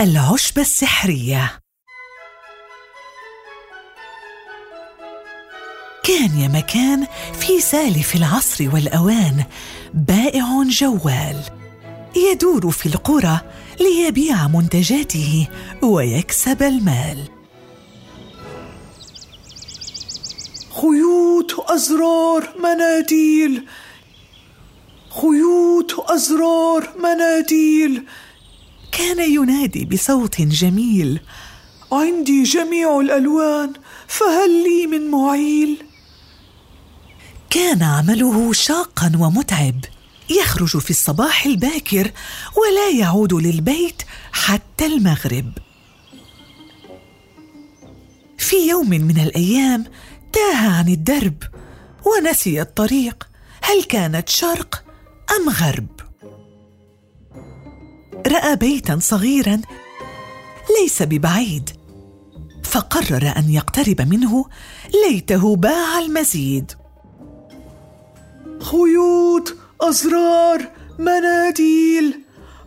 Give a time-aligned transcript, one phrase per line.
[0.00, 1.60] العشبة السحرية.
[6.04, 7.06] كان يا مكان
[7.40, 9.44] في سالف العصر والأوان
[9.94, 11.42] بائع جوال
[12.16, 13.40] يدور في القرى
[13.80, 15.48] ليبيع منتجاته
[15.82, 17.28] ويكسب المال.
[20.82, 23.68] خيوط أزرار مناديل
[25.10, 28.04] خيوط أزرار مناديل.
[28.98, 31.20] كان ينادي بصوت جميل.
[31.92, 33.72] عندي جميع الألوان
[34.06, 35.82] فهل لي من معيل؟
[37.50, 39.80] كان عمله شاقا ومتعب.
[40.30, 42.10] يخرج في الصباح الباكر
[42.56, 45.52] ولا يعود للبيت حتى المغرب.
[48.38, 49.84] في يوم من الأيام
[50.32, 51.42] تاه عن الدرب
[52.06, 53.28] ونسي الطريق
[53.62, 54.84] هل كانت شرق
[55.36, 56.07] أم غرب؟
[58.26, 59.60] رأى بيتا صغيرا
[60.80, 61.70] ليس ببعيد.
[62.64, 64.44] فقرر أن يقترب منه
[65.06, 66.72] ليته باع المزيد.
[68.60, 72.20] خيوط أزرار مناديل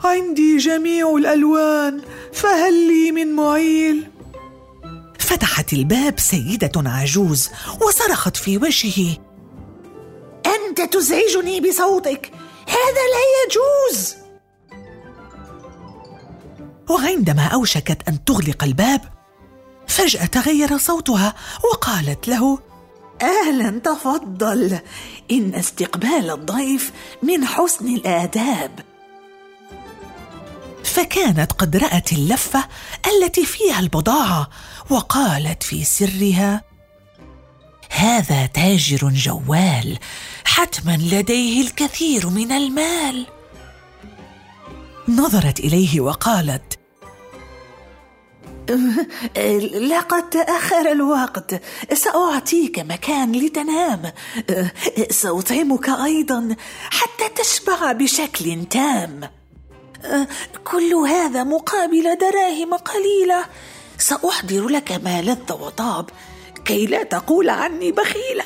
[0.04, 2.02] عندي جميع الألوان
[2.34, 4.08] فهل لي من معيل؟
[5.20, 7.50] فتحت الباب سيدة عجوز
[7.82, 9.18] وصرخت في وجهه.
[10.46, 12.32] أنت تزعجني بصوتك
[12.68, 13.81] هذا لا يجوز.
[16.92, 19.02] وعندما أوشكت أن تغلق الباب
[19.88, 21.34] فجأة تغير صوتها
[21.72, 22.60] وقالت له
[23.22, 24.80] أهلا تفضل.
[25.32, 26.92] إن استقبال الضيف
[27.24, 28.80] من حسن الآداب.
[30.84, 32.64] فكانت قد رأت اللفة
[33.08, 34.50] التي فيها البضاعة
[34.90, 36.64] وقالت في سرها
[37.90, 39.98] هذا تاجر جوال
[40.46, 43.28] حتما لديه الكثير من المال.
[45.08, 46.71] نظرت إليه وقالت
[49.90, 51.62] لقد تاخر الوقت.
[51.94, 54.12] سأعطيك مكان لتنام.
[55.10, 56.56] سأطعمك أيضا
[56.90, 59.30] حتى تشبع بشكل تام.
[60.64, 63.46] كل هذا مقابل دراهم قليلة.
[63.98, 66.10] سأحضر لك ما لذ وطاب.
[66.66, 68.46] كي لا تقول عني بخيلة.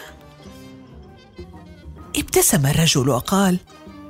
[2.16, 3.58] ابتسم الرجل وقال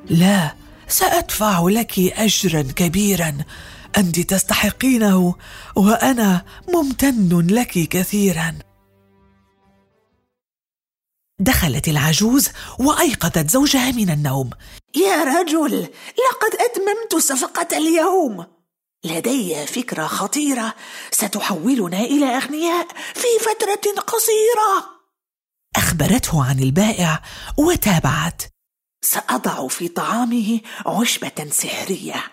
[0.09, 0.53] لا
[0.87, 3.37] سأدفع لك اجرا كبيرا.
[3.97, 5.35] أنت تستحقينه
[5.75, 8.55] وأنا ممتن لك كثيرا.
[11.39, 14.49] دخلت العجوز وأيقظت زوجها من النوم.
[14.95, 15.81] يا رجل
[16.27, 18.45] لقد أتممت صفقة اليوم.
[19.03, 20.75] لدي فكرة خطيرة
[21.11, 24.95] ستحولنا إلى أغنياء في فترة قصيرة.
[25.75, 27.23] أخبرته عن البائع
[27.57, 28.41] وتابعت.
[29.01, 32.23] سأضع في طعامه عشبة سحرية.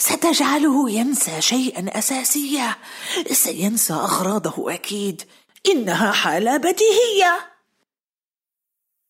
[0.00, 2.76] ستجعله ينسى شيئا اساسيا.
[3.32, 5.22] سينسى أغراضه أكيد.
[5.70, 7.50] إنها حالة بديهية.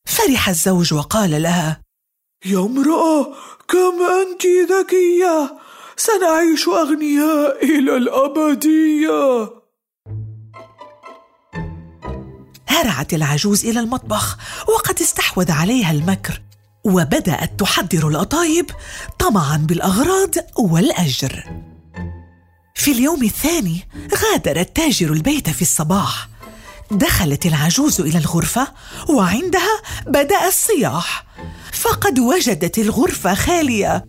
[0.06, 1.80] فرح الزوج وقال لها
[2.44, 3.34] يا امرأة
[3.68, 5.58] كم أنت ذكية؟
[5.96, 9.50] سنعيش أغنياء إلى الأبدية.
[12.68, 14.36] هرعت العجوز إلى المطبخ
[14.68, 16.42] وقد استحوذ عليها المكر.
[16.84, 18.70] وبدأت تحضر القطايب
[19.18, 21.44] طمعا بالأغراض والأجر.
[22.74, 26.28] في اليوم الثاني غادر التاجر البيت في الصباح.
[26.90, 28.68] دخلت العجوز إلى الغرفة
[29.08, 31.24] وعندها بدأ الصياح.
[31.72, 34.04] فقد وجدت الغرفة خالية.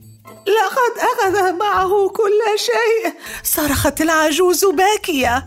[0.48, 3.14] لقد أخذ معه كل شيء.
[3.44, 5.46] صرخت العجوز باكية.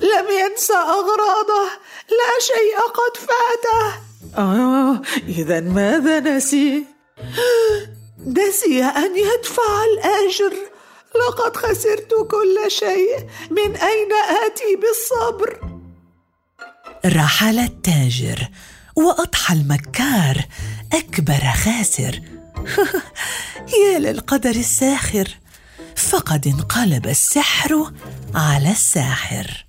[0.00, 1.64] لم ينسى أغراضه.
[2.08, 4.00] لا شيء قد فاته.
[4.36, 6.84] آه إذا ماذا نسي؟
[8.26, 10.56] نسي أن يدفع الأجر.
[11.14, 13.26] لقد خسرت كل شيء.
[13.50, 14.12] من أين
[14.46, 15.60] آتي بالصبر؟
[17.06, 18.48] رحل التاجر
[18.96, 20.44] وأضحى المكار.
[20.92, 22.20] أكبر خاسر.
[23.84, 25.28] يا للقدر الساخر.
[25.96, 27.92] فقد انقلب السحر
[28.34, 29.66] على الساحر.